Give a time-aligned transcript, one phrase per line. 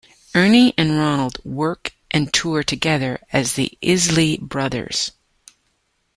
[0.33, 5.11] Ernie and Ronald work and tour together as The Isley Brothers.